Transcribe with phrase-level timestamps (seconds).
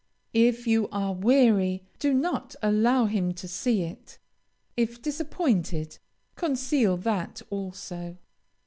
[0.33, 4.17] If you are weary, do not allow him to see it.
[4.75, 5.99] If disappointed,
[6.35, 8.17] conceal that also.